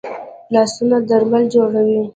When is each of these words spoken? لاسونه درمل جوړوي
لاسونه 0.53 0.97
درمل 1.09 1.45
جوړوي 1.53 2.01